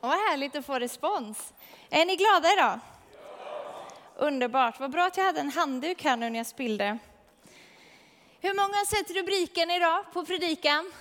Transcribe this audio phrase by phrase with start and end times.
[0.00, 1.54] Och vad härligt att få respons.
[1.90, 2.80] Är ni glada idag?
[4.16, 4.80] Underbart.
[4.80, 6.98] Vad bra att jag hade en handduk här nu när jag spillde.
[8.44, 10.92] Hur många har sett rubriken idag på predikan?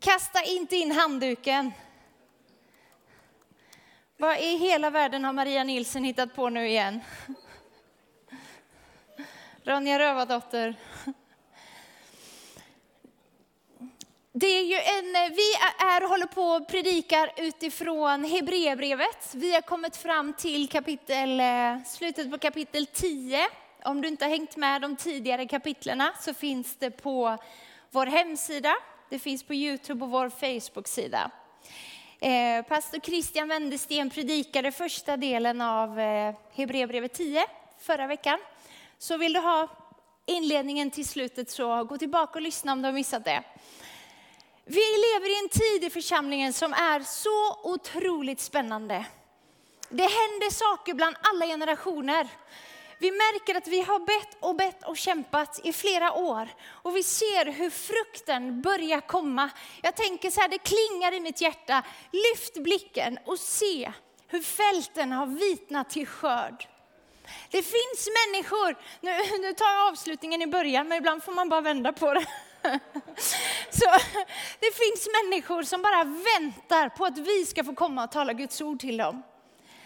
[0.00, 1.72] Kasta inte in handduken.
[4.16, 7.00] Vad i hela världen har Maria Nilsson hittat på nu igen?
[9.64, 10.76] Ronja Rövardotter.
[14.32, 19.34] Det är ju en, vi är, håller på och predikar utifrån Hebreerbrevet.
[19.34, 23.48] Vi har kommit fram till kapitel, eh, slutet på kapitel 10.
[23.84, 27.38] Om du inte har hängt med de tidigare kapitlerna så finns det på
[27.90, 28.76] vår hemsida,
[29.08, 31.30] det finns på Youtube och vår Facebook-sida.
[32.20, 37.44] Eh, pastor Christian Wendesten predikade första delen av eh, Hebreerbrevet 10
[37.78, 38.38] förra veckan.
[38.98, 39.68] Så vill du ha
[40.26, 43.42] inledningen till slutet så gå tillbaka och lyssna om du har missat det.
[44.64, 49.06] Vi lever i en tid i församlingen som är så otroligt spännande.
[49.88, 52.28] Det händer saker bland alla generationer.
[53.02, 57.02] Vi märker att vi har bett och bett och kämpat i flera år och vi
[57.02, 59.50] ser hur frukten börjar komma.
[59.82, 61.82] Jag tänker så här, det klingar i mitt hjärta.
[62.10, 63.92] Lyft blicken och se
[64.26, 66.68] hur fälten har vitnat till skörd.
[67.50, 69.10] Det finns människor, nu,
[69.40, 72.26] nu tar jag avslutningen i början, men ibland får man bara vända på det.
[73.70, 73.90] Så
[74.60, 78.60] det finns människor som bara väntar på att vi ska få komma och tala Guds
[78.60, 79.22] ord till dem.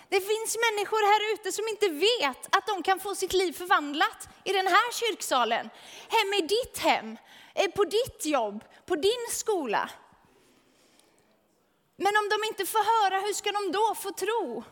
[0.08, 4.28] Det finns människor här ute som inte vet att de kan få sitt liv förvandlat
[4.44, 5.70] i den här kyrksalen,
[6.08, 7.18] hem i ditt hem,
[7.54, 9.90] eh, på ditt jobb, på din skola.
[11.96, 14.64] Men om de inte får höra, hur ska de då få tro?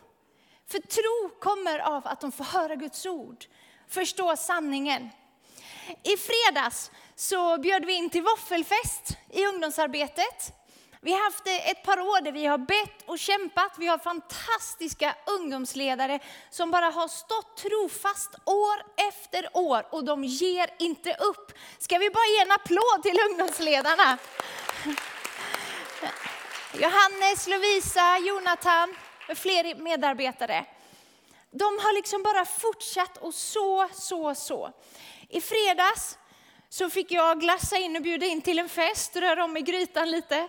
[0.67, 3.45] För tro kommer av att de får höra Guds ord,
[3.87, 5.09] förstå sanningen.
[6.03, 10.53] I fredags så bjöd vi in till våffelfest i ungdomsarbetet.
[11.05, 13.71] Vi har haft ett par år där vi har bett och kämpat.
[13.77, 20.69] Vi har fantastiska ungdomsledare som bara har stått trofast år efter år och de ger
[20.79, 21.51] inte upp.
[21.77, 24.17] Ska vi bara ge en applåd till ungdomsledarna?
[26.73, 28.95] Johannes, Lovisa, Jonathan
[29.29, 30.65] och fler medarbetare.
[31.51, 34.71] De har liksom bara fortsatt och så, så, så.
[35.29, 36.17] I fredags
[36.69, 40.11] så fick jag glassa in och bjuda in till en fest, röra om i grytan
[40.11, 40.47] lite.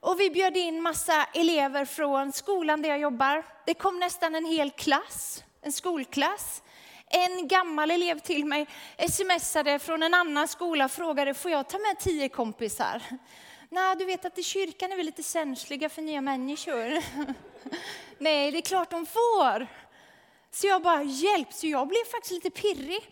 [0.00, 3.44] Och vi bjöd in massa elever från skolan där jag jobbar.
[3.66, 6.62] Det kom nästan en hel klass, en skolklass.
[7.10, 8.66] En gammal elev till mig
[9.10, 13.02] smsade från en annan skola och frågade, får jag ta med tio kompisar?
[13.68, 17.02] Nej, du vet att i kyrkan är vi lite känsliga för nya människor.
[18.18, 19.66] Nej, det är klart de får.
[20.50, 23.10] Så jag bara, hjälp, så jag blev faktiskt lite pirrig.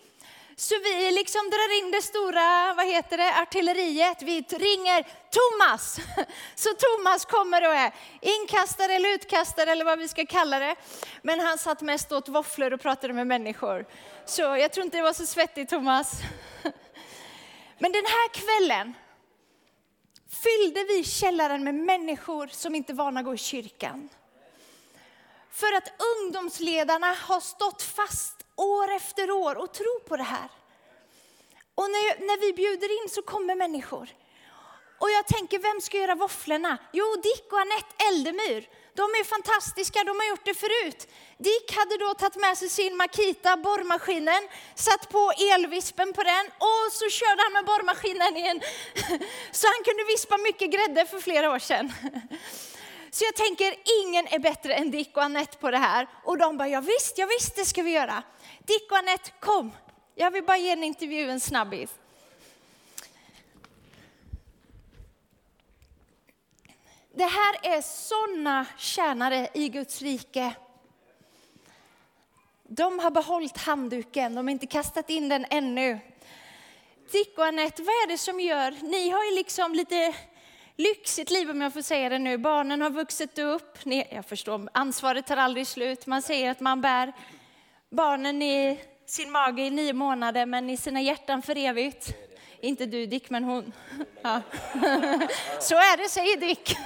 [0.58, 4.22] Så vi liksom drar in det stora, vad heter det, artilleriet.
[4.22, 6.00] Vi ringer Thomas.
[6.54, 10.76] Så Thomas kommer och är inkastare eller utkastare eller vad vi ska kalla det.
[11.22, 13.86] Men han satt mest åt våfflor och pratade med människor.
[14.24, 16.12] Så jag tror inte det var så svettigt Thomas.
[17.78, 18.94] Men den här kvällen
[20.42, 24.08] fyllde vi källaren med människor som inte är vana att gå i kyrkan.
[25.50, 30.48] För att ungdomsledarna har stått fast år efter år och tro på det här.
[31.74, 34.08] Och när, när vi bjuder in så kommer människor.
[34.98, 36.78] Och jag tänker, vem ska göra våfflorna?
[36.92, 38.68] Jo, Dick och Anette Eldemyr.
[38.94, 41.08] De är fantastiska, de har gjort det förut.
[41.38, 46.92] Dick hade då tagit med sig sin Makita, borrmaskinen, satt på elvispen på den och
[46.92, 48.60] så körde han med borrmaskinen igen.
[49.52, 51.92] Så han kunde vispa mycket grädde för flera år sedan.
[53.10, 56.06] Så jag tänker, ingen är bättre än Dick och Anette på det här.
[56.24, 58.22] Och de bara, ja visst, ja visst, det ska vi göra.
[58.66, 59.72] Dick och Anette, kom.
[60.14, 61.90] Jag vill bara ge en intervju, en snabbis.
[67.14, 70.54] Det här är sådana tjänare i Guds rike.
[72.62, 75.98] De har behållit handduken, de har inte kastat in den ännu.
[77.12, 80.14] Dick och Anette, vad är det som gör, ni har ju liksom lite
[80.76, 82.38] lyxigt liv om jag får säga det nu.
[82.38, 86.06] Barnen har vuxit upp, ni, jag förstår, ansvaret tar aldrig slut.
[86.06, 87.12] Man säger att man bär
[87.90, 92.14] barnen i sin mage i nio månader men i sina hjärtan för evigt.
[92.60, 93.72] Inte du Dick, men hon.
[94.22, 94.40] Ja.
[95.60, 96.76] Så är det, säger Dick.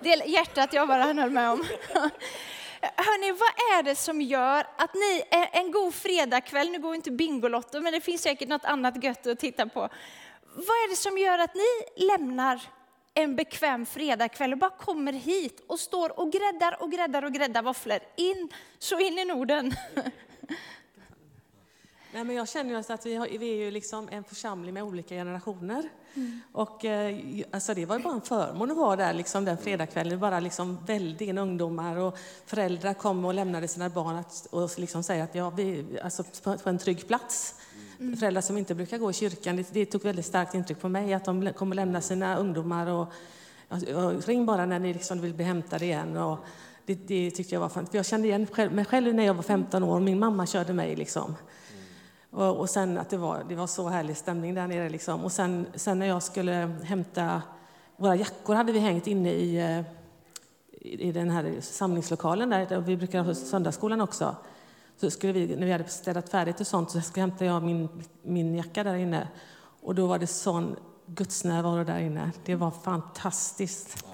[0.02, 1.64] Det är hjärtat jag bara höll med om.
[2.96, 5.22] hörni, vad är det som gör att ni
[5.52, 9.38] en god fredagkväll, nu går inte Bingolotto, men det finns säkert något annat gött att
[9.38, 9.80] titta på.
[10.54, 12.60] Vad är det som gör att ni lämnar
[13.14, 17.62] en bekväm fredagkväll och bara kommer hit och står och gräddar och gräddar och gräddar
[17.62, 19.74] våfflor in, så in i Norden?
[22.14, 24.82] Nej, men jag känner just att vi, har, vi är ju liksom en församling med
[24.82, 25.88] olika generationer.
[26.14, 26.40] Mm.
[26.52, 27.18] Och, eh,
[27.50, 30.20] alltså det var bara en förmån att vara där liksom, den fredagskvällen.
[30.20, 30.78] Bara liksom
[31.20, 35.50] in ungdomar och föräldrar kom och lämnade sina barn att, och liksom säga att ja,
[35.50, 37.54] vi, alltså, på, på en trygg plats.
[38.00, 38.16] Mm.
[38.16, 41.14] Föräldrar som inte brukar gå i kyrkan, det, det, tog väldigt starkt intryck på mig
[41.14, 43.08] att de kommer lämna sina ungdomar och,
[43.68, 46.16] och ring bara när ni liksom vill bli hämtade igen.
[46.16, 46.38] Och
[46.86, 47.94] det, det tyckte jag var fantastiskt.
[47.94, 50.96] Jag kände igen mig själv när jag var 15 år och min mamma körde mig.
[50.96, 51.36] Liksom.
[52.30, 54.88] Och, och sen att det var, det var så härlig stämning där nere.
[54.88, 55.24] Liksom.
[55.24, 56.52] Och sen, sen när jag skulle
[56.82, 57.42] hämta
[57.96, 59.80] våra jackor hade vi hängt inne i, eh,
[60.80, 64.36] i den här samlingslokalen där, vi brukar ha söndagsskolan också.
[64.96, 67.88] Så skulle vi, när vi hade städat färdigt och sånt så hämtade jag min,
[68.22, 69.28] min jacka där inne.
[69.82, 70.76] Och då var det sån
[71.06, 72.30] gudsnärvaro där inne.
[72.44, 74.04] Det var fantastiskt.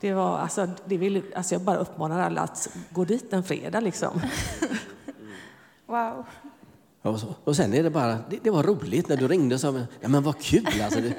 [0.00, 3.80] Det var, alltså, det vill, alltså jag bara uppmanar alla att gå dit en fredag
[3.80, 4.20] liksom.
[5.86, 6.26] Wow.
[7.02, 9.60] Och, så, och sen är det bara, det, det, var roligt när du ringde och
[9.60, 11.00] sa, ja men vad kul alltså.
[11.00, 11.14] Det,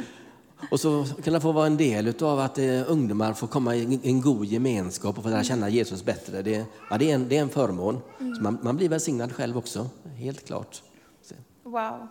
[0.71, 4.21] och så kunna få vara en del av att eh, ungdomar får komma i en
[4.21, 6.41] god gemenskap och få lära känna Jesus bättre.
[6.41, 8.01] Det, ja, det, är, en, det är en förmån.
[8.19, 8.43] Mm.
[8.43, 10.81] man, man blir välsignad själv också, helt klart.
[11.21, 11.35] Så.
[11.63, 12.07] Wow.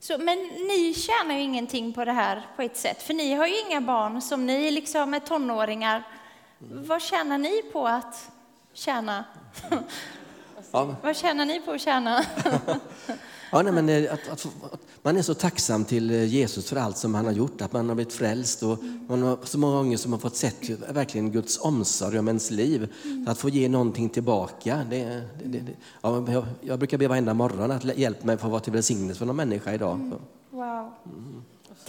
[0.00, 3.46] Så, men ni tjänar ju ingenting på det här på ett sätt, för ni har
[3.46, 6.08] ju inga barn som ni liksom är tonåringar.
[6.60, 6.84] Mm.
[6.86, 8.30] Vad tjänar ni på att
[8.72, 9.24] tjäna?
[9.70, 9.78] Ja.
[11.02, 12.24] Vad tjänar ni på att tjäna?
[13.52, 16.76] ja, nej, men eh, att, att, att, man är så tacksam till eh, Jesus för
[16.76, 18.78] allt som han har gjort, att man har blivit frälst och
[19.08, 22.92] man har så många gånger som har fått sett verkligen Guds omsorg om ens liv.
[23.04, 23.28] Mm.
[23.28, 24.86] Att få ge någonting tillbaka.
[24.90, 25.72] Det, det, det,
[26.02, 29.26] ja, jag, jag, brukar be varenda morgon att hjälp mig få vara till välsignelse för
[29.26, 29.94] någon människa idag.
[29.94, 30.18] Mm.
[30.50, 30.90] Wow.
[31.04, 31.42] Mm.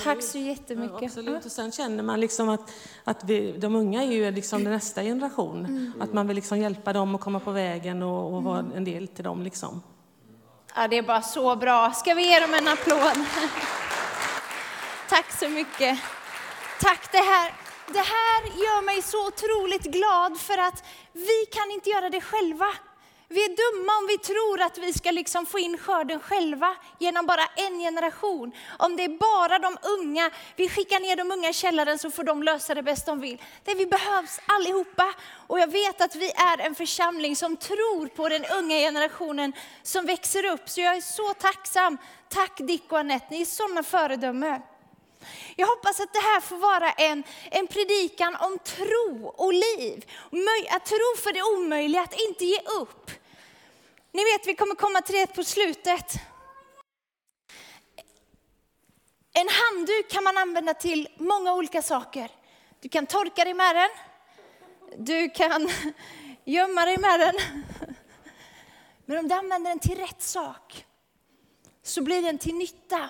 [0.04, 1.01] Tack så jättemycket.
[1.01, 1.45] Ja, absolut.
[1.45, 2.71] Och sen känner man liksom att,
[3.04, 5.66] att vi, de unga är ju liksom nästa generation.
[5.66, 5.94] Mm.
[6.00, 9.07] Att man vill liksom hjälpa dem att komma på vägen och, och vara en del
[9.07, 9.44] till dem.
[9.44, 9.81] Liksom.
[10.75, 11.92] Ja, det är bara så bra.
[11.92, 13.25] Ska vi ge dem en applåd?
[15.10, 16.00] Tack så mycket.
[16.80, 17.12] Tack.
[17.12, 17.54] Det här,
[17.88, 20.84] det här gör mig så otroligt glad för att
[21.14, 22.66] vi kan inte göra det själva.
[23.33, 27.25] Vi är dumma om vi tror att vi ska liksom få in skörden själva genom
[27.25, 28.51] bara en generation.
[28.80, 32.24] Om det är bara de unga, vi skickar ner de unga i källaren så får
[32.24, 33.41] de lösa det bäst de vill.
[33.63, 35.13] Det vi behövs allihopa.
[35.47, 39.53] Och jag vet att vi är en församling som tror på den unga generationen
[39.83, 40.69] som växer upp.
[40.69, 41.97] Så jag är så tacksam.
[42.30, 44.62] Tack Dick och Anette, ni är sådana föredömen.
[45.56, 50.06] Jag hoppas att det här får vara en, en predikan om tro och liv.
[50.69, 53.12] Att tro för det omöjliga, att inte ge upp.
[54.13, 56.13] Ni vet, vi kommer komma till det på slutet.
[59.33, 62.31] En handduk kan man använda till många olika saker.
[62.80, 63.89] Du kan torka dig med den.
[65.06, 65.69] Du kan
[66.44, 67.36] gömma dig med den.
[69.06, 70.86] Men om du använder den till rätt sak
[71.83, 73.09] så blir den till nytta.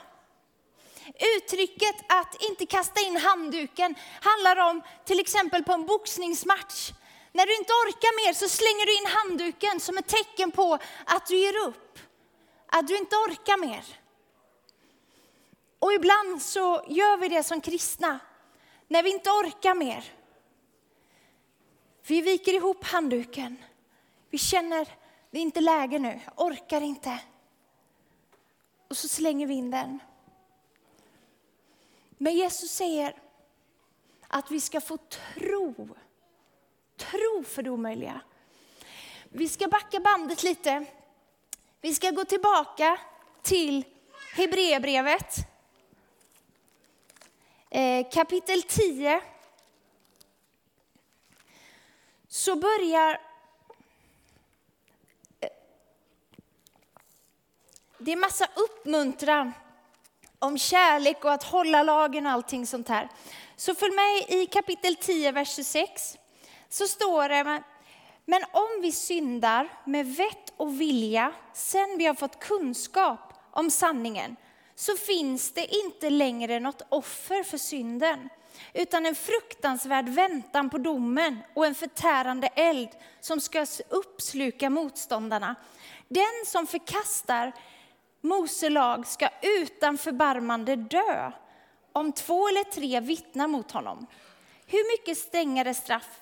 [1.38, 6.92] Uttrycket att inte kasta in handduken handlar om till exempel på en boxningsmatch.
[7.36, 11.28] När du inte orkar mer så slänger du in handduken som ett tecken på att
[11.28, 12.00] du ger upp.
[12.66, 13.86] Att du inte orkar mer.
[15.80, 18.20] Och ibland så gör vi det som kristna.
[18.88, 20.14] När vi inte orkar mer.
[22.08, 23.64] Vi viker ihop handduken.
[24.30, 24.88] Vi känner,
[25.32, 27.20] det är inte läge nu, jag orkar inte.
[28.88, 30.00] Och så slänger vi in den.
[32.18, 33.22] Men Jesus säger
[34.28, 35.96] att vi ska få tro.
[36.98, 38.22] Tro för det omöjliga.
[39.24, 40.86] Vi ska backa bandet lite.
[41.82, 43.00] Vi ska gå tillbaka
[43.42, 43.86] till
[44.36, 45.36] Hebreerbrevet.
[47.70, 49.22] Eh, kapitel 10.
[52.28, 53.22] Så börjar
[55.40, 55.50] eh,
[57.98, 59.54] det är massa uppmuntran
[60.40, 63.10] om kärlek och att hålla lagen och allting sånt här.
[63.56, 66.18] Så följ med i kapitel 10, vers 26.
[66.74, 67.64] Så står det,
[68.26, 74.36] men om vi syndar med vett och vilja sen vi har fått kunskap om sanningen
[74.76, 78.30] så finns det inte längre något offer för synden
[78.74, 82.90] utan en fruktansvärd väntan på domen och en förtärande eld
[83.20, 85.56] som ska uppsluka motståndarna.
[86.08, 87.52] Den som förkastar
[88.22, 91.32] Mose lag ska utan förbarmande dö
[91.92, 94.08] om två eller tre vittnar mot honom.
[94.66, 96.20] Hur mycket strängare straff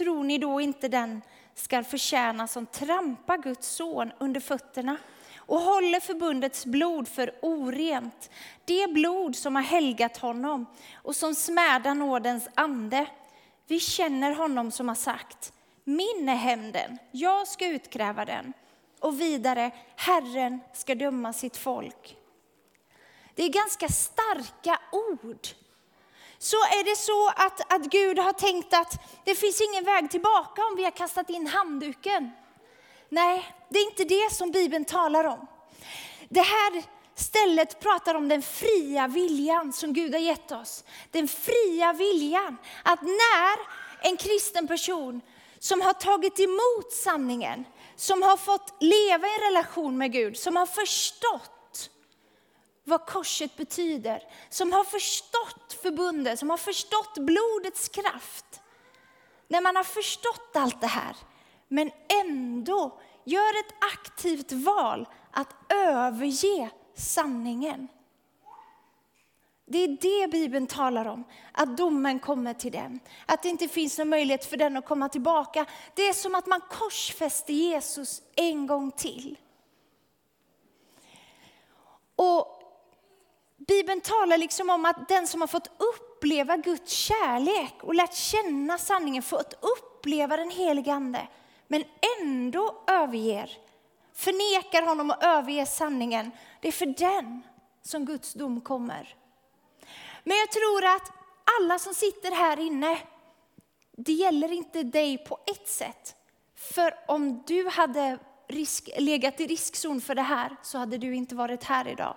[0.00, 1.22] tror ni då inte den
[1.54, 4.96] skall förtjäna som trampar Guds son under fötterna
[5.36, 8.30] och håller förbundets blod för orent.
[8.64, 13.06] Det blod som har helgat honom och som smädar nådens ande.
[13.66, 15.52] Vi känner honom som har sagt,
[15.84, 18.52] min är hämnden, jag ska utkräva den.
[19.00, 22.16] Och vidare, Herren ska döma sitt folk.
[23.34, 25.48] Det är ganska starka ord.
[26.42, 30.62] Så är det så att, att Gud har tänkt att det finns ingen väg tillbaka
[30.64, 32.30] om vi har kastat in handduken.
[33.08, 35.46] Nej, det är inte det som Bibeln talar om.
[36.28, 36.82] Det här
[37.14, 40.84] stället pratar om den fria viljan som Gud har gett oss.
[41.10, 43.58] Den fria viljan att när
[44.10, 45.20] en kristen person
[45.58, 47.64] som har tagit emot sanningen,
[47.96, 51.59] som har fått leva i en relation med Gud, som har förstått
[52.84, 58.60] vad korset betyder, som har förstått förbundet, som har förstått blodets kraft.
[59.48, 61.16] När man har förstått allt det här,
[61.68, 61.90] men
[62.24, 67.88] ändå gör ett aktivt val att överge sanningen.
[69.66, 73.00] Det är det Bibeln talar om, att domen kommer till den.
[73.26, 75.66] Att det inte finns någon möjlighet för den att komma tillbaka.
[75.94, 79.38] Det är som att man korsfäster Jesus en gång till.
[82.16, 82.59] Och
[83.70, 88.78] Bibeln talar liksom om att den som har fått uppleva Guds kärlek och lärt känna
[88.78, 91.28] sanningen, fått uppleva den helige Ande,
[91.68, 91.84] men
[92.20, 93.50] ändå överger,
[94.14, 96.30] förnekar honom och överger sanningen.
[96.60, 97.42] Det är för den
[97.82, 99.14] som Guds dom kommer.
[100.24, 101.12] Men jag tror att
[101.60, 102.98] alla som sitter här inne,
[103.96, 106.14] det gäller inte dig på ett sätt.
[106.56, 111.34] För om du hade risk, legat i riskzon för det här så hade du inte
[111.34, 112.16] varit här idag.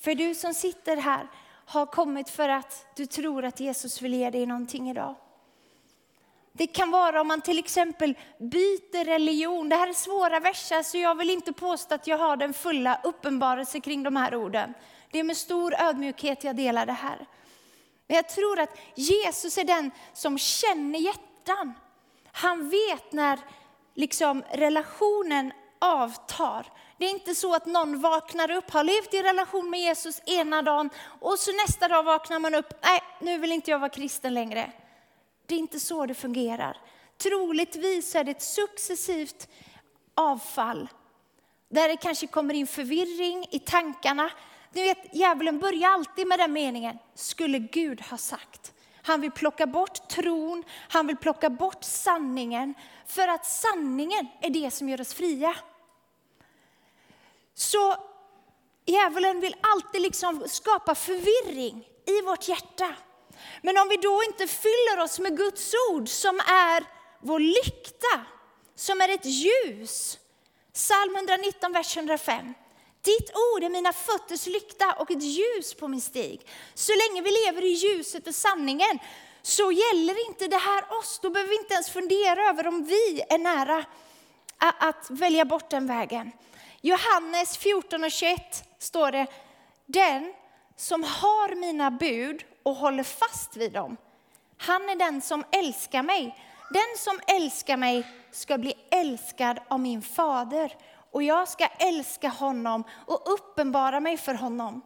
[0.00, 1.28] För du som sitter här
[1.66, 5.14] har kommit för att du tror att Jesus vill ge dig någonting idag.
[6.52, 9.68] Det kan vara om man till exempel byter religion.
[9.68, 13.00] Det här är svåra verser så jag vill inte påstå att jag har den fulla
[13.04, 14.74] uppenbarelse kring de här orden.
[15.10, 17.26] Det är med stor ödmjukhet jag delar det här.
[18.06, 21.74] Men jag tror att Jesus är den som känner hjärtan.
[22.32, 23.38] Han vet när
[23.94, 26.66] liksom relationen avtar.
[26.98, 30.62] Det är inte så att någon vaknar upp, har levt i relation med Jesus ena
[30.62, 34.34] dagen och så nästa dag vaknar man upp, nej nu vill inte jag vara kristen
[34.34, 34.72] längre.
[35.46, 36.76] Det är inte så det fungerar.
[37.18, 39.48] Troligtvis är det ett successivt
[40.14, 40.88] avfall
[41.68, 44.30] där det kanske kommer in förvirring i tankarna.
[44.72, 48.72] Ni vet, djävulen börjar alltid med den meningen, skulle Gud ha sagt.
[49.02, 52.74] Han vill plocka bort tron, han vill plocka bort sanningen,
[53.06, 55.56] för att sanningen är det som gör oss fria.
[57.58, 57.96] Så
[58.86, 62.94] djävulen vill alltid liksom skapa förvirring i vårt hjärta.
[63.62, 66.84] Men om vi då inte fyller oss med Guds ord som är
[67.20, 68.24] vår lykta,
[68.74, 70.18] som är ett ljus.
[70.72, 72.54] Psalm 119, vers 105.
[73.02, 76.48] Ditt ord är mina fötters lykta och ett ljus på min stig.
[76.74, 78.98] Så länge vi lever i ljuset och sanningen
[79.42, 81.18] så gäller inte det här oss.
[81.22, 83.84] Då behöver vi inte ens fundera över om vi är nära
[84.58, 86.32] att välja bort den vägen.
[86.86, 89.26] Johannes 14 och 21 står det,
[89.86, 90.34] den
[90.76, 93.96] som har mina bud och håller fast vid dem,
[94.56, 96.38] han är den som älskar mig.
[96.70, 100.76] Den som älskar mig ska bli älskad av min fader
[101.10, 104.82] och jag ska älska honom och uppenbara mig för honom.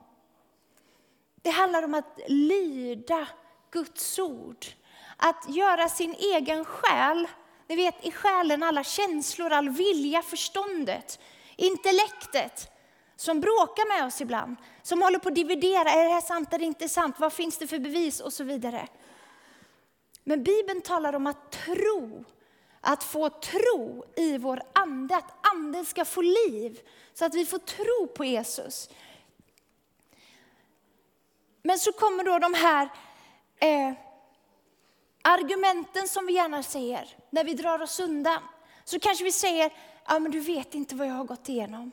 [1.42, 3.28] Det handlar om att lyda
[3.70, 4.66] Guds ord.
[5.16, 7.28] Att göra sin egen själ,
[7.66, 11.18] ni vet i själen alla känslor, all vilja, förståndet,
[11.60, 12.70] intellektet
[13.16, 16.64] som bråkar med oss ibland, som håller på att dividera, är det här sant eller
[16.64, 18.88] inte sant, vad finns det för bevis och så vidare.
[20.24, 22.24] Men Bibeln talar om att tro,
[22.80, 26.80] att få tro i vår ande, att anden ska få liv,
[27.14, 28.90] så att vi får tro på Jesus.
[31.62, 32.88] Men så kommer då de här
[33.58, 33.92] eh,
[35.22, 38.42] argumenten som vi gärna säger när vi drar oss undan.
[38.84, 39.72] Så kanske vi säger,
[40.06, 41.92] ja men du vet inte vad jag har gått igenom.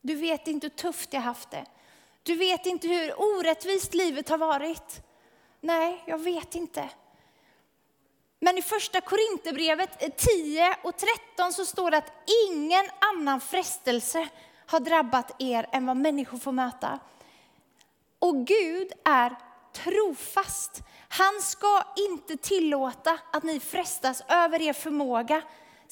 [0.00, 1.64] Du vet inte hur tufft jag haft det.
[2.22, 5.02] Du vet inte hur orättvist livet har varit.
[5.60, 6.88] Nej, jag vet inte.
[8.40, 12.12] Men i första Korinthierbrevet eh, 10 och 13 så står det att
[12.50, 12.84] ingen
[13.14, 14.28] annan frestelse
[14.66, 16.98] har drabbat er än vad människor får möta.
[18.18, 19.36] Och Gud är
[19.72, 20.82] trofast.
[21.08, 25.42] Han ska inte tillåta att ni frestas över er förmåga.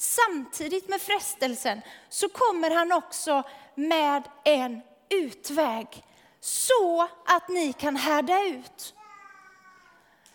[0.03, 3.43] Samtidigt med frestelsen så kommer han också
[3.75, 6.05] med en utväg
[6.39, 8.93] så att ni kan härda ut.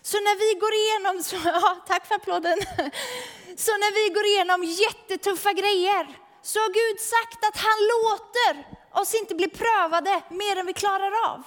[0.01, 2.59] Så när vi går igenom, så, ja, tack för applåden.
[3.57, 9.15] Så när vi går igenom jättetuffa grejer så har Gud sagt att han låter oss
[9.15, 11.43] inte bli prövade mer än vi klarar av.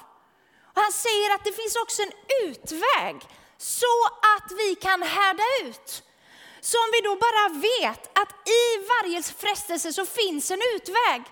[0.75, 2.13] Och han säger att det finns också en
[2.45, 3.17] utväg
[3.59, 4.05] så
[4.37, 6.03] att vi kan härda ut.
[6.69, 8.65] Så om vi då bara vet att i
[8.95, 11.23] varje frestelse så finns en utväg,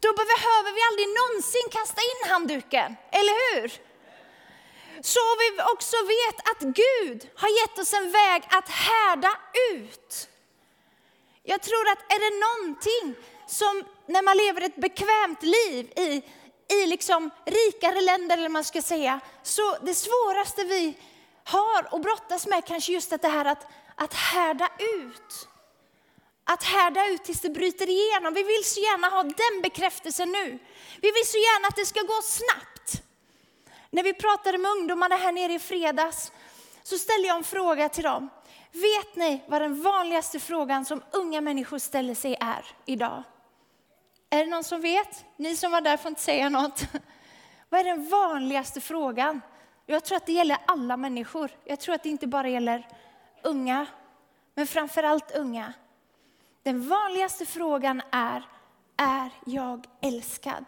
[0.00, 3.68] då behöver vi aldrig någonsin kasta in handduken, eller hur?
[5.02, 9.32] Så vi också vet att Gud har gett oss en väg att härda
[9.72, 10.28] ut.
[11.42, 16.22] Jag tror att är det någonting som när man lever ett bekvämt liv i,
[16.74, 20.98] i liksom rikare länder, eller man ska säga, så det svåraste vi
[21.44, 25.48] har att brottas med kanske just det här att, att härda ut.
[26.44, 28.34] Att härda ut tills det bryter igenom.
[28.34, 30.58] Vi vill så gärna ha den bekräftelsen nu.
[31.02, 33.02] Vi vill så gärna att det ska gå snabbt.
[33.90, 36.32] När vi pratade med ungdomarna här nere i fredags
[36.82, 38.30] så ställde jag en fråga till dem.
[38.72, 43.22] Vet ni vad den vanligaste frågan som unga människor ställer sig är idag?
[44.30, 45.24] Är det någon som vet?
[45.36, 46.82] Ni som var där får inte säga något.
[47.68, 49.40] Vad är den vanligaste frågan?
[49.86, 51.50] Jag tror att det gäller alla människor.
[51.64, 52.86] Jag tror att det inte bara gäller
[53.44, 53.86] unga,
[54.54, 55.72] men framför allt unga.
[56.62, 58.42] Den vanligaste frågan är,
[58.96, 60.64] är jag älskad?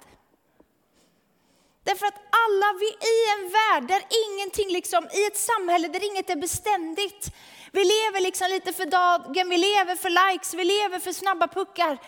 [1.84, 6.30] Därför att alla vi i en värld där ingenting, liksom, i ett samhälle där inget
[6.30, 7.32] är beständigt.
[7.72, 11.98] Vi lever liksom lite för dagen, vi lever för likes, vi lever för snabba puckar.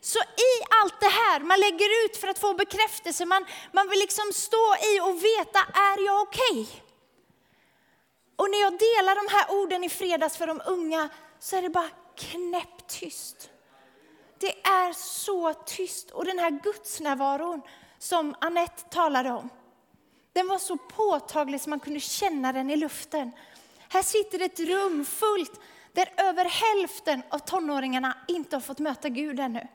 [0.00, 3.98] Så i allt det här, man lägger ut för att få bekräftelse, man, man vill
[3.98, 6.62] liksom stå i och veta, är jag okej?
[6.62, 6.89] Okay?
[8.40, 11.70] Och när jag delar de här orden i fredags för de unga så är det
[11.70, 13.50] bara knäpptyst.
[14.38, 16.10] Det är så tyst.
[16.10, 17.62] Och den här gudsnärvaron
[17.98, 19.48] som Annette talade om,
[20.32, 23.32] den var så påtaglig så man kunde känna den i luften.
[23.88, 25.60] Här sitter ett rum fullt
[25.92, 29.68] där över hälften av tonåringarna inte har fått möta Gud ännu.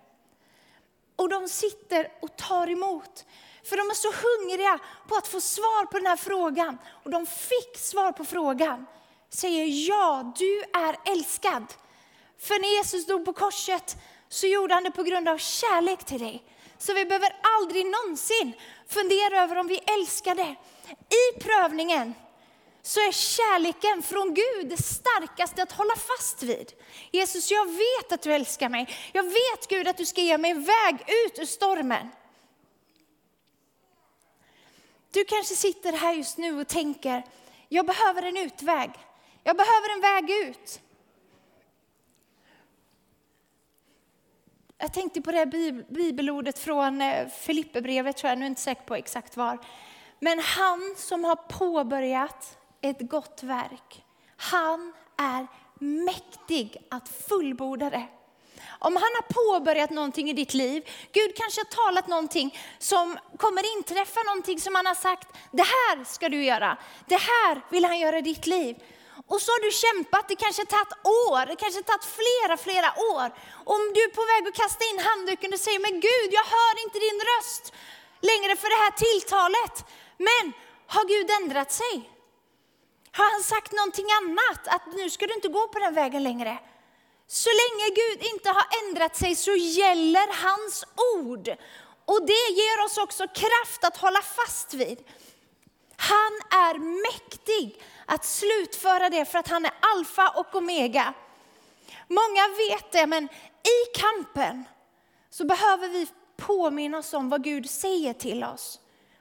[1.15, 3.25] Och de sitter och tar emot.
[3.65, 6.77] För de är så hungriga på att få svar på den här frågan.
[7.03, 8.85] Och de fick svar på frågan.
[9.29, 11.73] Säger ja, du är älskad.
[12.39, 13.97] För när Jesus dog på korset
[14.29, 16.43] så gjorde han det på grund av kärlek till dig.
[16.77, 18.53] Så vi behöver aldrig någonsin
[18.87, 20.55] fundera över om vi älskar det.
[21.15, 22.13] I prövningen
[22.81, 26.71] så är kärleken från Gud det starkaste att hålla fast vid.
[27.11, 28.87] Jesus, jag vet att du älskar mig.
[29.13, 32.09] Jag vet Gud att du ska ge mig en väg ut ur stormen.
[35.15, 37.23] Du kanske sitter här just nu och tänker,
[37.69, 38.91] jag behöver en utväg.
[39.43, 40.81] Jag behöver en väg ut.
[44.77, 48.81] Jag tänkte på det här bibelordet från eh, Filipperbrevet, tror jag, nu är inte säker
[48.81, 49.57] på exakt var.
[50.19, 54.05] Men han som har påbörjat ett gott verk.
[54.37, 55.47] Han är
[55.79, 58.07] mäktig att fullborda det.
[58.79, 63.77] Om han har påbörjat någonting i ditt liv, Gud kanske har talat någonting som kommer
[63.77, 67.99] inträffa, någonting som han har sagt, det här ska du göra, det här vill han
[67.99, 68.75] göra i ditt liv.
[69.27, 70.93] Och så har du kämpat, det kanske tagit
[71.27, 73.27] år, det kanske tagit flera, flera år.
[73.73, 76.73] Om du är på väg att kasta in handduken och säger, men Gud, jag hör
[76.83, 77.65] inte din röst
[78.31, 79.75] längre för det här tilltalet.
[80.17, 80.45] Men
[80.87, 82.11] har Gud ändrat sig?
[83.11, 84.67] Har han sagt någonting annat?
[84.75, 86.59] Att nu ska du inte gå på den vägen längre.
[87.27, 90.85] Så länge Gud inte har ändrat sig så gäller hans
[91.15, 91.49] ord.
[92.05, 95.03] Och det ger oss också kraft att hålla fast vid.
[95.97, 96.79] Han är
[97.11, 101.13] mäktig att slutföra det för att han är alfa och omega.
[102.07, 103.23] Många vet det, men
[103.63, 104.63] i kampen
[105.29, 106.07] så behöver vi
[106.37, 108.79] påminna oss om vad Gud säger till oss.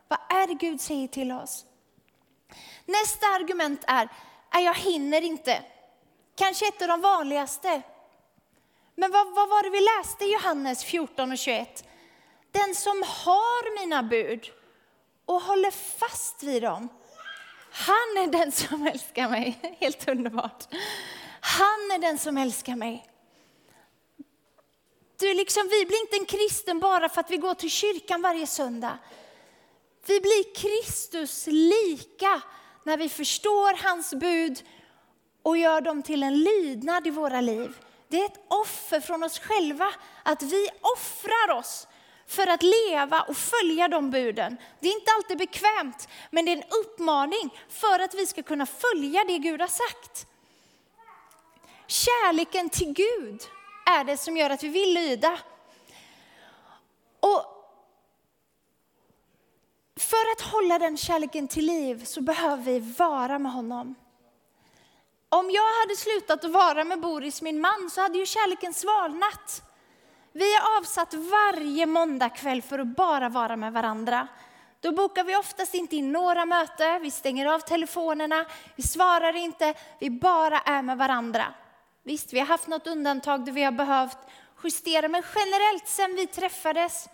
[0.09, 1.65] Vad är det Gud säger till oss?
[2.85, 4.09] Nästa argument är,
[4.51, 5.63] att jag hinner inte.
[6.37, 7.83] Kanske ett av de vanligaste.
[8.95, 11.85] Men vad, vad var det vi läste i Johannes 14 och 21?
[12.53, 14.51] Den som har mina bud
[15.27, 16.89] och håller fast vid dem,
[17.71, 19.77] han är den som älskar mig.
[19.81, 20.65] Helt underbart.
[21.41, 23.07] Han är den som älskar mig.
[25.19, 28.47] Du, liksom, vi blir inte en kristen bara för att vi går till kyrkan varje
[28.47, 28.99] söndag.
[30.07, 32.43] Vi blir Kristus lika
[32.85, 34.63] när vi förstår hans bud
[35.43, 37.77] och gör dem till en lydnad i våra liv.
[38.15, 41.89] Det är ett offer från oss själva, att vi offrar oss
[42.27, 44.57] för att leva och följa de buden.
[44.81, 48.67] Det är inte alltid bekvämt, men det är en uppmaning för att vi ska kunna
[48.67, 50.27] följa det Gud har sagt.
[51.87, 53.43] Kärleken till Gud
[53.87, 55.39] är det som gör att vi vill lyda.
[57.21, 57.45] Och
[59.97, 63.95] för att hålla den kärleken till liv så behöver vi vara med honom.
[65.35, 69.63] Om jag hade slutat att vara med Boris, min man, så hade ju kärleken svalnat.
[70.33, 74.29] Vi har avsatt varje måndagkväll för att bara vara med varandra.
[74.81, 78.45] Då bokar vi oftast inte in några möten, vi stänger av telefonerna,
[78.77, 81.55] vi svarar inte, vi bara är med varandra.
[82.03, 84.19] Visst, vi har haft något undantag där vi har behövt
[84.65, 87.09] justera, men generellt sen vi träffades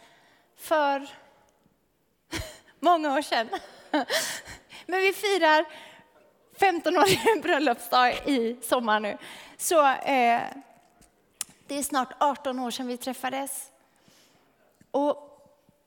[0.57, 1.09] för
[2.81, 3.49] många år sedan.
[4.87, 5.67] Men vi firar
[6.61, 9.19] 15-årig bröllopsdag i sommar nu.
[9.57, 10.41] Så eh,
[11.67, 13.71] det är snart 18 år sedan vi träffades.
[14.91, 15.27] Och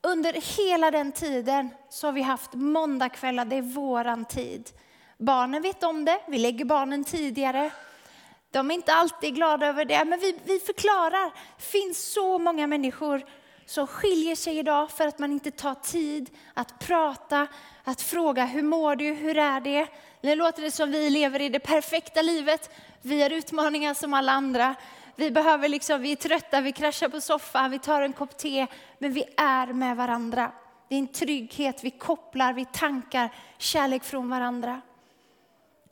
[0.02, 4.70] under hela den tiden så har vi haft måndagkvällar, det är våran tid.
[5.18, 7.70] Barnen vet om det, vi lägger barnen tidigare.
[8.50, 11.30] De är inte alltid glada över det, men vi, vi förklarar.
[11.56, 13.24] Det finns så många människor
[13.66, 17.46] som skiljer sig idag för att man inte tar tid att prata,
[17.84, 19.88] att fråga hur mår du, hur är det?
[20.24, 22.70] Nu låter det som vi lever i det perfekta livet.
[23.02, 24.74] Vi har utmaningar som alla andra.
[25.16, 28.66] Vi behöver liksom, vi är trötta, vi kraschar på soffan, vi tar en kopp te,
[28.98, 30.52] men vi är med varandra.
[30.88, 34.80] Det är en trygghet, vi kopplar, vi tankar kärlek från varandra.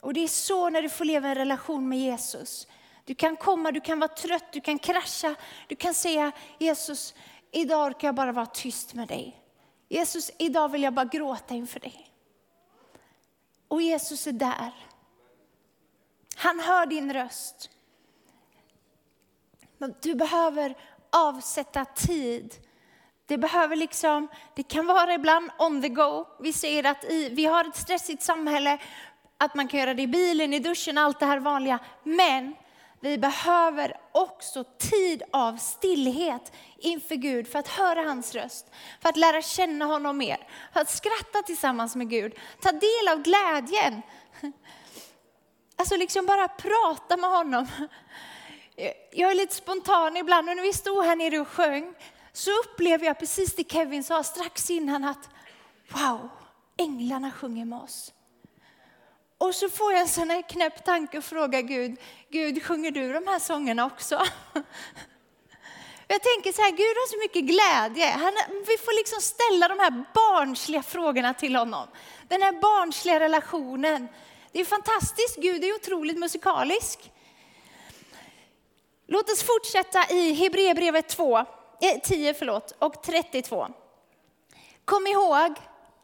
[0.00, 2.66] Och det är så när du får leva en relation med Jesus.
[3.04, 5.34] Du kan komma, du kan vara trött, du kan krascha,
[5.68, 7.14] du kan säga Jesus,
[7.50, 9.40] idag orkar jag bara vara tyst med dig.
[9.88, 12.11] Jesus, idag vill jag bara gråta inför dig.
[13.72, 14.72] Och Jesus är där.
[16.36, 17.70] Han hör din röst.
[20.02, 20.76] Du behöver
[21.10, 22.54] avsätta tid.
[23.26, 26.26] Det behöver liksom, det kan vara ibland on the go.
[26.40, 28.78] Vi ser att i, vi har ett stressigt samhälle,
[29.38, 31.78] att man kan göra det i bilen, i duschen, allt det här vanliga.
[32.02, 32.54] Men
[33.00, 38.66] vi behöver också tid av stillhet inför Gud för att höra hans röst,
[39.00, 43.22] för att lära känna honom mer, för att skratta tillsammans med Gud, ta del av
[43.22, 44.02] glädjen.
[45.76, 47.66] Alltså liksom bara prata med honom.
[49.12, 51.94] Jag är lite spontan ibland och när vi stod här nere och sjöng
[52.32, 55.28] så upplevde jag precis det Kevin sa strax innan att
[55.88, 56.28] wow,
[56.76, 58.12] änglarna sjunger med oss.
[59.38, 61.96] Och så får jag en sån här knäpp tanke och frågar Gud,
[62.30, 64.22] Gud sjunger du de här sångerna också?
[66.12, 68.06] Jag tänker så här, Gud har så mycket glädje.
[68.06, 68.32] Han,
[68.66, 71.88] vi får liksom ställa de här barnsliga frågorna till honom.
[72.28, 74.08] Den här barnsliga relationen.
[74.52, 77.12] Det är fantastiskt, Gud är otroligt musikalisk.
[79.06, 81.44] Låt oss fortsätta i Hebreerbrevet 2,
[82.02, 83.68] 10 eh, förlåt, och 32.
[84.84, 85.54] Kom ihåg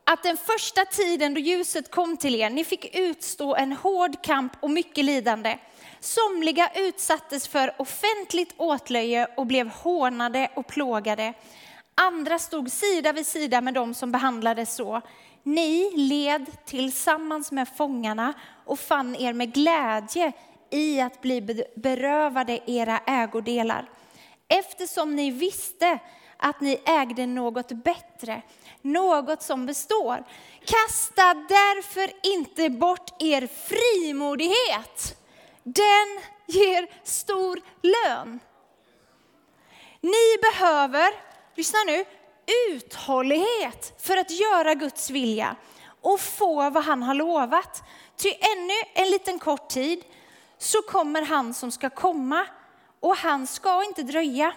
[0.05, 4.53] att den första tiden då ljuset kom till er, ni fick utstå en hård kamp
[4.61, 5.59] och mycket lidande.
[6.01, 11.35] Somliga utsattes för offentligt åtlöje och blev hånade och plågade.
[11.95, 15.01] Andra stod sida vid sida med dem som behandlades så.
[15.43, 18.35] Ni led tillsammans med fångarna
[18.65, 20.33] och fann er med glädje
[20.71, 23.91] i att bli berövade era ägodelar.
[24.49, 25.99] Eftersom ni visste
[26.37, 28.43] att ni ägde något bättre,
[28.83, 30.25] något som består.
[30.65, 35.18] Kasta därför inte bort er frimodighet.
[35.75, 38.41] Den ger stor lön.
[40.01, 41.11] Ni behöver,
[41.55, 42.05] lyssna nu,
[42.71, 45.57] uthållighet för att göra Guds vilja
[46.01, 47.83] och få vad han har lovat.
[48.17, 50.05] Ty ännu en liten kort tid
[50.59, 52.47] så kommer han som ska komma
[53.01, 54.53] och han ska inte dröja.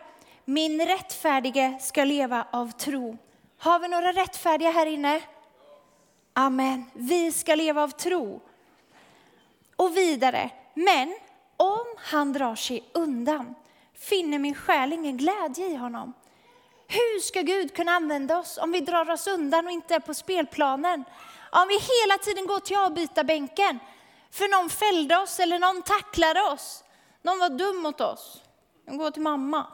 [0.45, 3.17] Min rättfärdige ska leva av tro.
[3.57, 5.21] Har vi några rättfärdiga här inne?
[6.33, 6.91] Amen.
[6.93, 8.41] Vi ska leva av tro.
[9.75, 10.49] Och vidare.
[10.73, 11.15] Men
[11.57, 13.55] om han drar sig undan
[13.93, 16.13] finner min själ ingen glädje i honom.
[16.87, 20.13] Hur ska Gud kunna använda oss om vi drar oss undan och inte är på
[20.13, 21.03] spelplanen?
[21.51, 23.79] Om vi hela tiden går till avbytarbänken
[24.31, 26.83] för någon fällde oss eller någon tacklade oss.
[27.21, 28.41] Någon var dum mot oss.
[28.85, 29.67] De går till mamma.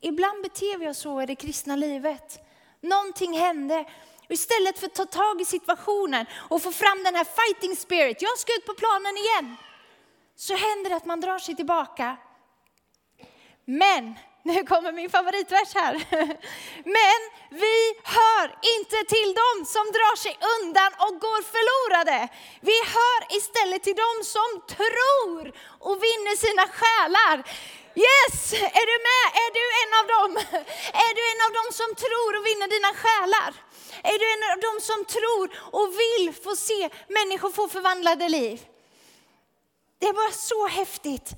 [0.00, 2.38] Ibland beter vi oss så i det kristna livet.
[2.80, 3.84] Någonting hände.
[4.26, 8.22] Och istället för att ta tag i situationen och få fram den här fighting spirit,
[8.22, 9.56] jag ska ut på planen igen.
[10.36, 12.16] Så händer det att man drar sig tillbaka.
[13.64, 15.92] Men nu kommer min favoritvers här.
[16.98, 17.18] Men
[17.50, 22.28] vi hör inte till dem som drar sig undan och går förlorade.
[22.60, 25.52] Vi hör istället till dem som tror
[25.86, 27.36] och vinner sina själar.
[27.94, 29.26] Yes, är du med?
[29.44, 30.30] Är du en av dem?
[31.06, 33.50] Är du en av dem som tror och vinner dina själar?
[34.02, 38.66] Är du en av dem som tror och vill få se människor få förvandlade liv?
[39.98, 41.34] Det är bara så häftigt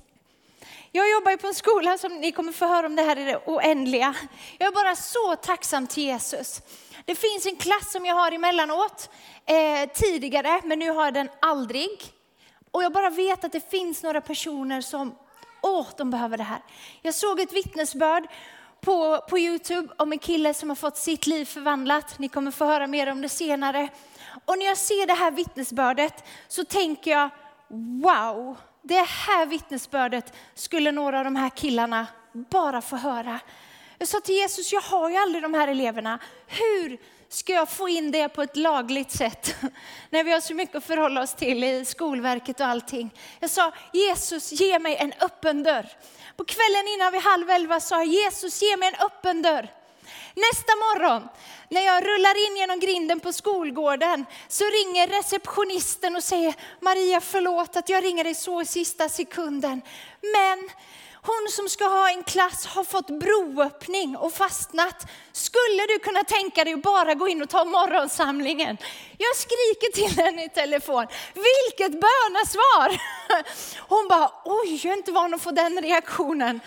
[0.91, 3.23] jag jobbar ju på en skola som ni kommer få höra om det här i
[3.23, 4.15] det oändliga.
[4.57, 6.61] Jag är bara så tacksam till Jesus.
[7.05, 9.09] Det finns en klass som jag har emellanåt,
[9.45, 12.13] eh, tidigare, men nu har jag den aldrig.
[12.71, 15.15] Och jag bara vet att det finns några personer som,
[15.61, 16.61] åh, de behöver det här.
[17.01, 18.27] Jag såg ett vittnesbörd
[18.81, 22.19] på, på Youtube om en kille som har fått sitt liv förvandlat.
[22.19, 23.89] Ni kommer få höra mer om det senare.
[24.45, 27.29] Och när jag ser det här vittnesbördet så tänker jag,
[28.01, 33.39] wow, det här vittnesbördet skulle några av de här killarna bara få höra.
[33.97, 36.19] Jag sa till Jesus, jag har ju aldrig de här eleverna.
[36.47, 36.97] Hur
[37.29, 39.55] ska jag få in det på ett lagligt sätt?
[40.09, 43.13] När vi har så mycket att förhålla oss till i Skolverket och allting.
[43.39, 45.87] Jag sa, Jesus ge mig en öppen dörr.
[46.35, 49.73] På kvällen innan vid halv elva sa jag, Jesus ge mig en öppen dörr.
[50.35, 51.29] Nästa morgon
[51.69, 57.77] när jag rullar in genom grinden på skolgården så ringer receptionisten och säger Maria förlåt
[57.77, 59.81] att jag ringer dig så i sista sekunden.
[60.21, 60.69] Men
[61.27, 65.07] hon som ska ha en klass har fått broöppning och fastnat.
[65.31, 68.77] Skulle du kunna tänka dig att bara gå in och ta morgonsamlingen?
[69.17, 71.07] Jag skriker till henne i telefon.
[71.33, 73.01] Vilket bönasvar!
[73.89, 76.59] Hon bara, oj, jag är inte van att få den reaktionen.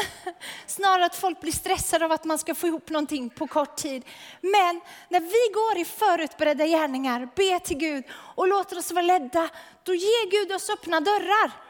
[0.66, 4.04] Snarare att folk blir stressade av att man ska få ihop någonting på kort tid.
[4.40, 9.48] Men när vi går i förutberedda gärningar, ber till Gud och låter oss vara ledda,
[9.82, 11.67] då ger Gud oss öppna dörrar.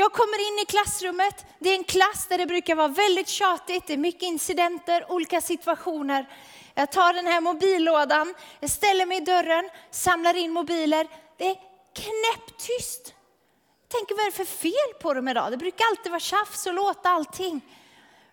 [0.00, 3.86] Jag kommer in i klassrummet, det är en klass där det brukar vara väldigt tjatigt,
[3.86, 6.28] det är mycket incidenter, olika situationer.
[6.74, 11.08] Jag tar den här mobillådan, jag ställer mig i dörren, samlar in mobiler.
[11.38, 11.56] Det är
[11.94, 13.14] knäpptyst.
[13.82, 15.50] Jag tänker vad är det för fel på dem idag?
[15.50, 17.60] Det brukar alltid vara tjafs och låta allting.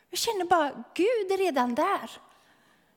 [0.09, 2.11] Jag känner bara, Gud är redan där.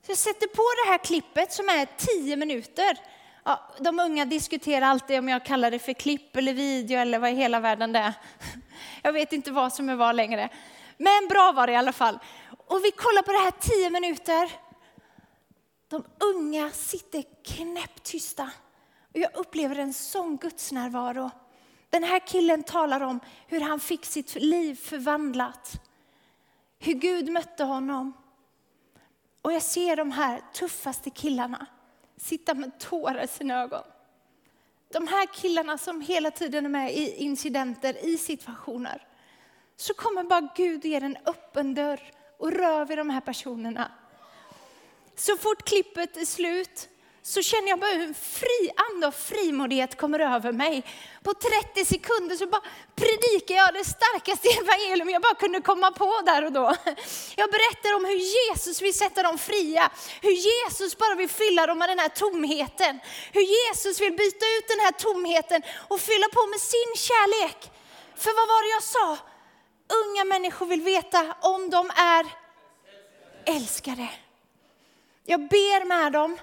[0.07, 2.99] Så jag sätter på det här klippet som är tio minuter.
[3.45, 7.31] Ja, de unga diskuterar alltid om jag kallar det för klipp eller video eller vad
[7.31, 8.15] i hela världen det är.
[9.03, 10.49] Jag vet inte vad som är vad längre.
[10.97, 12.19] Men bra var det i alla fall.
[12.67, 14.51] Och vi kollar på det här tio minuter.
[15.89, 18.51] De unga sitter knäpptysta.
[19.15, 21.31] Och jag upplever en sån gudsnärvaro.
[21.91, 25.73] Den här killen talar om hur han fick sitt liv förvandlat.
[26.79, 28.13] Hur Gud mötte honom.
[29.43, 31.67] Och jag ser de här tuffaste killarna
[32.21, 33.83] sitta med tårar i sina ögon.
[34.89, 39.07] De här killarna som hela tiden är med i incidenter, i situationer.
[39.77, 43.93] Så kommer bara Gud ge en öppen dörr och rör vid de här personerna.
[45.17, 46.89] Så fort klippet är slut
[47.23, 50.85] så känner jag bara hur en fri ande och frimodighet kommer över mig.
[51.23, 52.63] På 30 sekunder så bara
[52.95, 56.75] predikar jag det starkaste evangelium jag bara kunde komma på där och då.
[57.37, 59.91] Jag berättar om hur Jesus vill sätta dem fria,
[60.23, 63.01] hur Jesus bara vill fylla dem med den här tomheten.
[63.33, 67.71] Hur Jesus vill byta ut den här tomheten och fylla på med sin kärlek.
[68.17, 69.19] För vad var det jag sa?
[70.03, 72.27] Unga människor vill veta om de är
[73.45, 74.09] älskade.
[75.25, 76.39] Jag ber med dem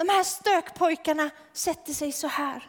[0.00, 2.66] de här stökpojkarna sätter sig så här.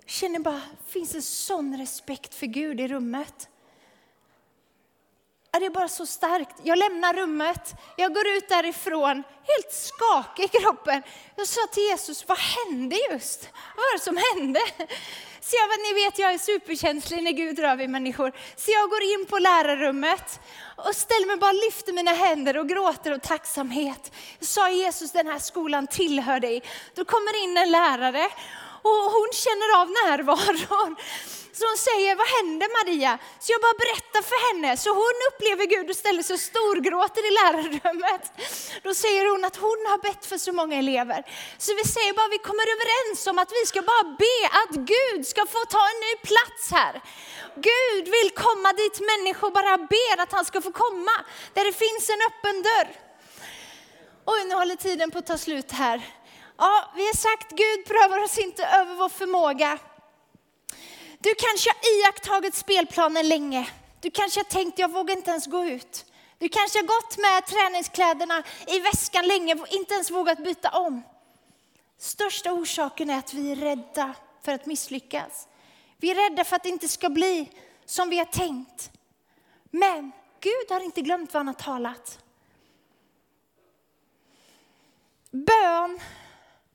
[0.00, 3.48] Jag känner bara, finns en sån respekt för Gud i rummet.
[5.52, 6.56] Det är bara så starkt.
[6.62, 11.02] Jag lämnar rummet, jag går ut därifrån helt skakig i kroppen.
[11.36, 13.48] Jag sa till Jesus, vad hände just?
[13.76, 14.60] Vad var det som hände?
[15.40, 18.32] Så jag, ni vet, jag är superkänslig när Gud rör vid människor.
[18.56, 20.40] Så jag går in på lärarrummet
[20.76, 24.12] och ställer mig bara, lyfter mina händer och gråter av tacksamhet.
[24.38, 26.62] Jag sa Jesus, den här skolan tillhör dig.
[26.94, 28.28] Då kommer in en lärare
[28.82, 30.96] och hon känner av närvaron.
[31.58, 33.12] Så hon säger, vad händer Maria?
[33.42, 34.70] Så jag bara berättar för henne.
[34.84, 38.22] Så hon upplever Gud och ställer sig och storgråter i lärarrummet.
[38.86, 41.20] Då säger hon att hon har bett för så många elever.
[41.64, 45.20] Så vi säger bara, vi kommer överens om att vi ska bara be att Gud
[45.32, 46.94] ska få ta en ny plats här.
[47.70, 51.16] Gud vill komma dit människor bara ber att han ska få komma.
[51.54, 52.88] Där det finns en öppen dörr.
[54.32, 55.98] Oj, nu håller tiden på att ta slut här.
[56.58, 59.78] Ja, vi har sagt Gud prövar oss inte över vår förmåga.
[61.26, 63.68] Du kanske har iakttagit spelplanen länge.
[64.00, 66.04] Du kanske har tänkt, jag vågar inte ens gå ut.
[66.38, 71.02] Du kanske har gått med träningskläderna i väskan länge och inte ens vågat byta om.
[71.98, 75.48] Största orsaken är att vi är rädda för att misslyckas.
[75.96, 77.50] Vi är rädda för att det inte ska bli
[77.84, 78.90] som vi har tänkt.
[79.70, 82.18] Men Gud har inte glömt vad han har talat.
[85.30, 86.00] Bön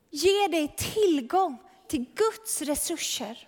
[0.09, 3.47] ger dig tillgång till Guds resurser.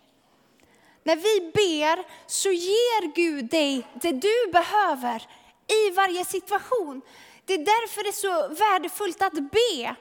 [1.04, 5.28] När vi ber så ger Gud dig det du behöver
[5.68, 7.02] i varje situation.
[7.46, 9.96] Det är därför det är så värdefullt att be.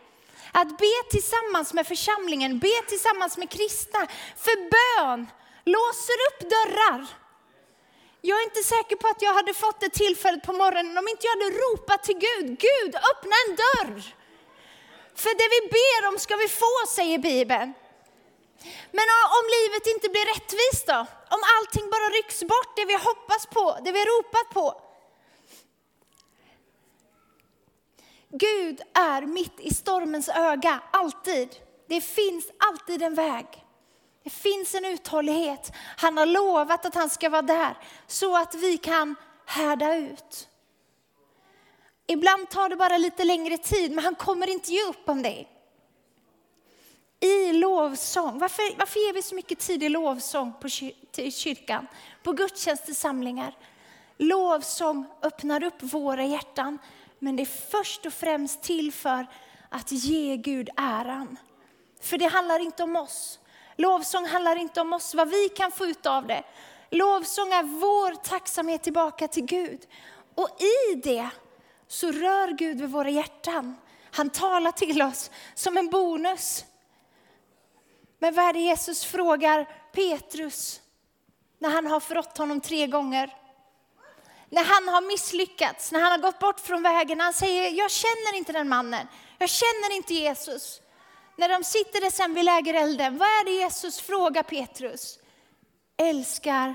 [0.53, 4.07] Att be tillsammans med församlingen, be tillsammans med kristna.
[4.37, 5.27] För bön
[5.65, 7.07] låser upp dörrar.
[8.21, 11.27] Jag är inte säker på att jag hade fått det tillfället på morgonen om inte
[11.27, 14.15] jag hade ropat till Gud, Gud öppna en dörr.
[15.15, 17.75] För det vi ber om ska vi få, säger Bibeln.
[18.91, 19.07] Men
[19.39, 21.07] om livet inte blir rättvist då?
[21.37, 24.81] Om allting bara rycks bort, det vi hoppas på, det vi har ropat på.
[28.29, 31.49] Gud är mitt i stormens öga, alltid.
[31.89, 33.47] Det finns alltid en väg.
[34.25, 35.73] Det finns en uthållighet.
[35.97, 40.49] Han har lovat att han ska vara där så att vi kan härda ut.
[42.07, 45.52] Ibland tar det bara lite längre tid, men han kommer inte ge upp om dig.
[47.23, 50.69] I lovsång, varför, varför ger vi så mycket tid i lovsång på
[51.11, 51.87] till kyrkan,
[52.23, 53.57] på gudstjänstsamlingar?
[54.19, 56.79] Lovsång öppnar upp våra hjärtan,
[57.19, 59.27] men det är först och främst till för
[59.69, 61.37] att ge Gud äran.
[62.01, 63.39] För det handlar inte om oss.
[63.77, 66.43] Lovsång handlar inte om oss, vad vi kan få ut av det.
[66.91, 69.81] Lovsång är vår tacksamhet tillbaka till Gud.
[70.35, 71.29] Och i det
[71.89, 73.77] så rör Gud vid våra hjärtan.
[74.11, 76.65] Han talar till oss som en bonus.
[78.23, 80.81] Men vad är det Jesus frågar Petrus
[81.59, 83.37] när han har förrått honom tre gånger?
[84.49, 87.21] När han har misslyckats, när han har gått bort från vägen.
[87.21, 89.07] Han säger, jag känner inte den mannen.
[89.39, 90.81] Jag känner inte Jesus.
[91.37, 95.19] När de sitter där sen vid lägerelden, vad är det Jesus frågar Petrus?
[95.97, 96.75] Älskar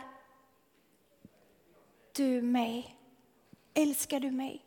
[2.16, 2.98] du mig?
[3.74, 4.66] Älskar du mig?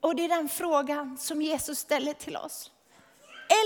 [0.00, 2.70] Och det är den frågan som Jesus ställer till oss.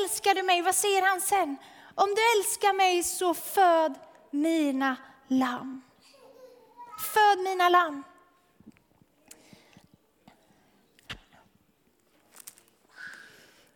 [0.00, 0.62] Älskar du mig?
[0.62, 1.56] Vad säger han sen?
[1.94, 3.94] Om du älskar mig så föd
[4.30, 4.96] mina
[5.28, 5.82] lamm.
[7.14, 8.02] Föd mina lamm.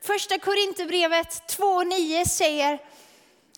[0.00, 2.80] Första Korinthierbrevet 2.9 säger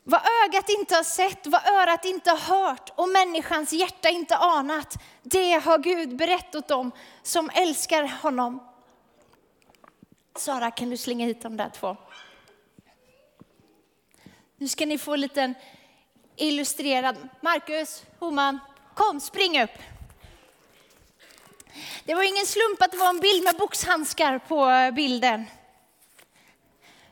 [0.04, 4.94] vad ögat inte har sett, vad örat inte har hört och människans hjärta inte anat,
[5.22, 6.92] det har Gud berättat dem
[7.22, 8.68] som älskar honom.
[10.36, 11.96] Sara, kan du slänga hit de där två?
[14.60, 15.54] Nu ska ni få en liten
[16.36, 17.28] illustrerad.
[17.40, 18.58] Marcus, Homan,
[18.94, 19.78] kom, spring upp.
[22.04, 25.44] Det var ingen slump att det var en bild med boxhandskar på eh, bilden.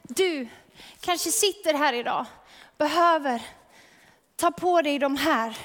[0.03, 0.49] Du
[1.01, 2.27] kanske sitter här idag,
[2.79, 3.43] behöver
[4.37, 5.59] ta på dig de här.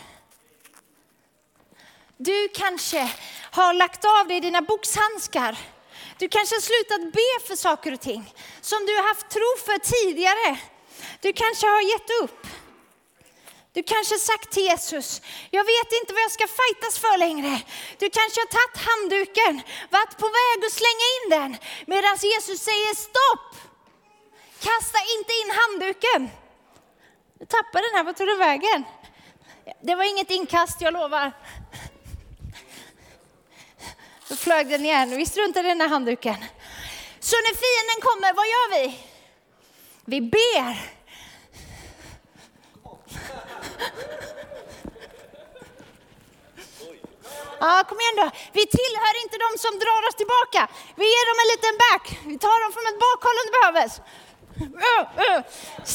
[2.17, 3.11] Du kanske
[3.51, 5.57] har lagt av dig dina boxhandskar.
[6.17, 9.77] Du kanske har slutat be för saker och ting som du har haft tro för
[9.77, 10.59] tidigare.
[11.21, 12.47] Du kanske har gett upp.
[13.73, 17.61] Du kanske har sagt till Jesus, jag vet inte vad jag ska fightas för längre.
[17.99, 21.51] Du kanske har tagit handduken, varit på väg att slänga in den,
[21.85, 23.49] medan Jesus säger stopp.
[24.59, 26.29] Kasta inte in handduken.
[27.39, 28.83] Du tappade den här, vart tog du vägen?
[29.81, 31.31] Det var inget inkast, jag lovar.
[34.27, 36.35] Då flög den igen, vi struntar i den här handduken.
[37.19, 38.99] Så när fienden kommer, vad gör vi?
[40.05, 41.00] Vi ber.
[47.59, 48.27] Ja, kom igen då.
[48.57, 50.61] Vi tillhör inte de som drar oss tillbaka.
[50.95, 52.05] Vi ger dem en liten back.
[52.31, 53.95] Vi tar dem från ett bakhåll om det behövs.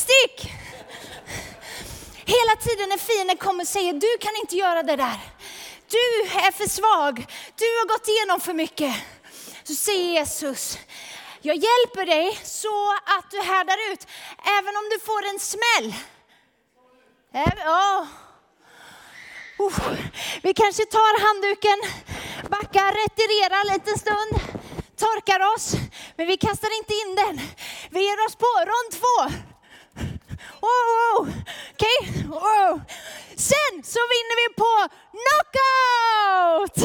[0.00, 0.36] Stick!
[2.26, 5.18] Hela tiden när fienden kommer och säger, du kan inte göra det där.
[5.90, 6.06] Du
[6.46, 7.14] är för svag,
[7.56, 8.94] du har gått igenom för mycket.
[9.64, 10.78] Så säger Jesus,
[11.40, 14.06] jag hjälper dig så att du härdar ut,
[14.58, 15.94] även om du får en smäll.
[17.44, 18.06] Ja.
[19.58, 19.78] Oh.
[20.42, 21.78] Vi kanske tar handduken,
[22.50, 24.56] backar, retirerar en liten stund
[24.96, 25.74] torkar oss,
[26.16, 27.46] men vi kastar inte in den.
[27.90, 29.46] Vi ger oss på rond två.
[30.60, 31.28] Oh, oh.
[31.72, 32.38] Okej, okay.
[32.38, 32.80] oh.
[33.36, 34.88] Sen så vinner vi på
[35.22, 36.78] knockout!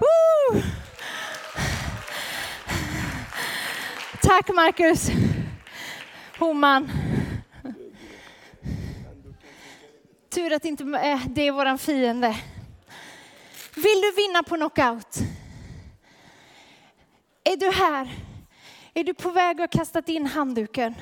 [0.00, 0.62] Oh.
[4.22, 5.08] Tack Marcus.
[6.38, 6.90] Homan.
[10.34, 12.36] Tur att inte eh, det är våran fiende.
[13.74, 15.18] Vill du vinna på knockout?
[17.44, 18.14] Är du här?
[18.94, 20.94] Är du på väg att kasta kastat in handduken?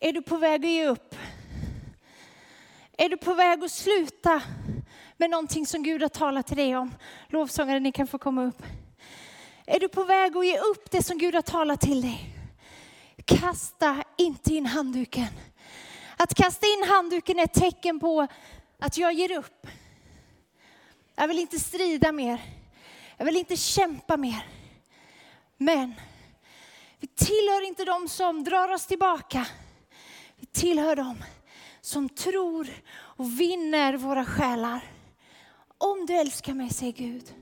[0.00, 1.14] Är du på väg att ge upp?
[2.98, 4.42] Är du på väg att sluta
[5.16, 6.94] med någonting som Gud har talat till dig om?
[7.28, 8.62] Lovsångare, ni kan få komma upp.
[9.66, 12.36] Är du på väg att ge upp det som Gud har talat till dig?
[13.24, 15.28] Kasta inte in handduken.
[16.22, 18.26] Att kasta in handduken är ett tecken på
[18.78, 19.66] att jag ger upp.
[21.14, 22.42] Jag vill inte strida mer.
[23.16, 24.46] Jag vill inte kämpa mer.
[25.56, 25.94] Men
[27.00, 29.46] vi tillhör inte de som drar oss tillbaka.
[30.36, 31.24] Vi tillhör dem
[31.80, 34.84] som tror och vinner våra själar.
[35.78, 37.34] Om du älskar mig, säger Gud,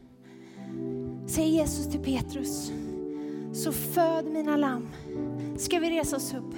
[1.28, 2.70] säger Jesus till Petrus,
[3.64, 4.88] så föd mina lamm.
[5.58, 6.54] Ska vi resa oss upp?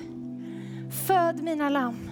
[1.07, 2.12] Föd mina lamm.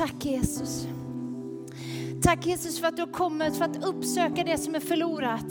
[0.00, 0.86] Tack Jesus.
[2.22, 5.46] Tack Jesus för att du har kommit för att uppsöka det som är förlorat.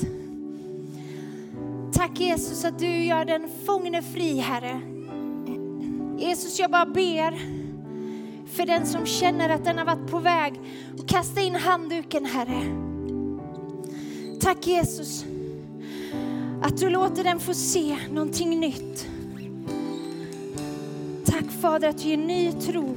[1.93, 4.81] Tack Jesus att du gör den fångne fri Herre.
[6.17, 7.39] Jesus jag bara ber
[8.47, 10.53] för den som känner att den har varit på väg
[10.99, 12.63] och kasta in handduken Herre.
[14.41, 15.25] Tack Jesus
[16.61, 19.07] att du låter den få se någonting nytt.
[21.25, 22.95] Tack Fader att du ger ny tro.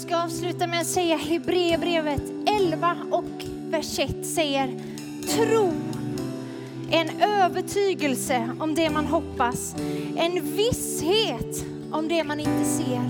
[0.00, 4.80] Jag ska avsluta med att säga Hebreerbrevet 11 och vers 1 säger
[5.28, 5.72] tro.
[6.90, 9.74] En övertygelse om det man hoppas.
[10.16, 13.02] En visshet om det man inte ser.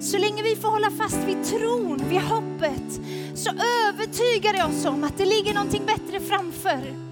[0.00, 3.00] Så länge vi får hålla fast vid tron, vid hoppet,
[3.34, 3.50] så
[3.88, 7.10] övertygar det oss om att det ligger någonting bättre framför.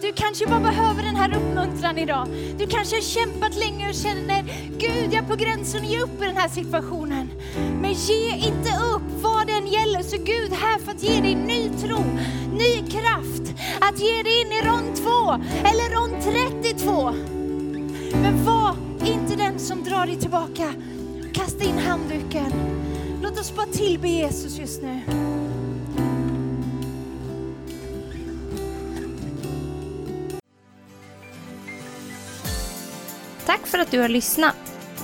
[0.00, 2.28] Du kanske bara behöver den här uppmuntran idag.
[2.58, 4.42] Du kanske har kämpat länge och känner,
[4.78, 7.05] Gud jag är på gränsen att ge upp i den här situationen.
[7.96, 10.02] Ge inte upp vad den gäller.
[10.02, 11.98] Så Gud här för att ge dig ny tro,
[12.52, 13.54] ny kraft.
[13.80, 15.02] Att ge dig in i rond 2
[15.64, 17.12] eller rond 32.
[18.12, 20.74] Men var inte den som drar dig tillbaka.
[21.34, 22.52] Kasta in handduken.
[23.22, 25.00] Låt oss bara tillbe Jesus just nu.
[33.46, 34.75] Tack för att du har lyssnat.